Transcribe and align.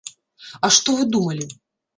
А 0.67 0.71
што 0.77 0.97
вы 1.01 1.07
думалі? 1.17 1.45